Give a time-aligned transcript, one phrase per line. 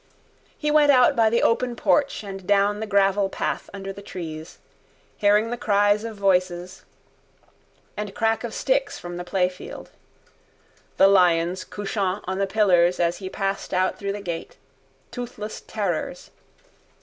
[0.57, 4.57] He went out by the open porch and down the gravel path under the trees,
[5.17, 6.83] hearing the cries of voices
[7.95, 9.89] and crack of sticks from the playfield.
[10.97, 14.57] The lions couchant on the pillars as he passed out through the gate:
[15.11, 16.31] toothless terrors.